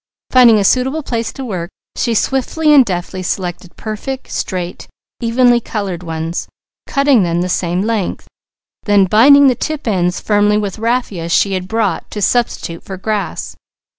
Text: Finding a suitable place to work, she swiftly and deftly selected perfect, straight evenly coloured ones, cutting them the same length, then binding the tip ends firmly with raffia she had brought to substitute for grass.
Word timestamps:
Finding 0.31 0.57
a 0.57 0.63
suitable 0.63 1.03
place 1.03 1.31
to 1.33 1.45
work, 1.45 1.69
she 1.95 2.15
swiftly 2.15 2.73
and 2.73 2.83
deftly 2.83 3.21
selected 3.21 3.75
perfect, 3.75 4.31
straight 4.31 4.87
evenly 5.21 5.59
coloured 5.59 6.01
ones, 6.01 6.47
cutting 6.87 7.21
them 7.21 7.41
the 7.41 7.47
same 7.49 7.83
length, 7.83 8.27
then 8.85 9.05
binding 9.05 9.45
the 9.45 9.53
tip 9.53 9.87
ends 9.87 10.19
firmly 10.19 10.57
with 10.57 10.79
raffia 10.79 11.29
she 11.29 11.53
had 11.53 11.67
brought 11.67 12.09
to 12.09 12.19
substitute 12.19 12.83
for 12.83 12.97
grass. 12.97 13.55